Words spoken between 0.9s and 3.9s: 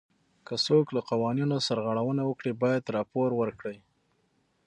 له قوانینو سرغړونه وکړي باید راپور ورکړي.